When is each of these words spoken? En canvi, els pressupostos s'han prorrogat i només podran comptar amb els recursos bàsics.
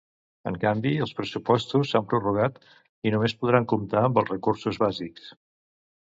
En 0.51 0.55
canvi, 0.61 0.91
els 1.05 1.11
pressupostos 1.17 1.91
s'han 1.91 2.07
prorrogat 2.13 2.57
i 3.09 3.11
només 3.15 3.35
podran 3.41 3.67
comptar 3.73 4.01
amb 4.09 4.17
els 4.23 4.31
recursos 4.33 4.81
bàsics. 4.85 5.29